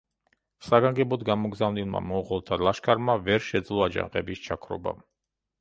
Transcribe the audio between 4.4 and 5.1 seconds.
ჩაქრობა.